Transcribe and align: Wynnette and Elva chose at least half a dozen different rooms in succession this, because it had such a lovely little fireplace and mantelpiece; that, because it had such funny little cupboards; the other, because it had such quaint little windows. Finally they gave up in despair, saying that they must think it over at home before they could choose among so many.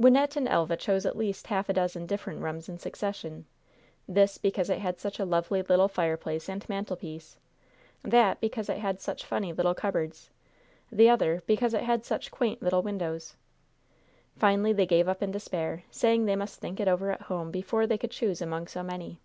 Wynnette 0.00 0.36
and 0.36 0.48
Elva 0.48 0.74
chose 0.74 1.04
at 1.04 1.18
least 1.18 1.48
half 1.48 1.68
a 1.68 1.72
dozen 1.74 2.06
different 2.06 2.40
rooms 2.40 2.66
in 2.66 2.78
succession 2.78 3.44
this, 4.08 4.38
because 4.38 4.70
it 4.70 4.78
had 4.78 4.98
such 4.98 5.18
a 5.20 5.24
lovely 5.26 5.60
little 5.60 5.86
fireplace 5.86 6.48
and 6.48 6.66
mantelpiece; 6.66 7.36
that, 8.02 8.40
because 8.40 8.70
it 8.70 8.78
had 8.78 9.02
such 9.02 9.26
funny 9.26 9.52
little 9.52 9.74
cupboards; 9.74 10.30
the 10.90 11.10
other, 11.10 11.42
because 11.46 11.74
it 11.74 11.82
had 11.82 12.06
such 12.06 12.30
quaint 12.30 12.62
little 12.62 12.80
windows. 12.80 13.36
Finally 14.38 14.72
they 14.72 14.86
gave 14.86 15.08
up 15.08 15.22
in 15.22 15.30
despair, 15.30 15.82
saying 15.90 16.24
that 16.24 16.32
they 16.32 16.36
must 16.36 16.58
think 16.58 16.80
it 16.80 16.88
over 16.88 17.10
at 17.10 17.20
home 17.20 17.50
before 17.50 17.86
they 17.86 17.98
could 17.98 18.10
choose 18.12 18.40
among 18.40 18.66
so 18.68 18.82
many. 18.82 19.20